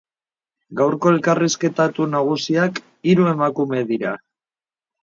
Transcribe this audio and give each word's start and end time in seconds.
Gaurko 0.79 1.11
elkarrizketatu 1.15 2.09
nagusiak, 2.17 2.83
hiru 3.13 3.31
emakume 3.37 3.87
dira. 3.95 4.21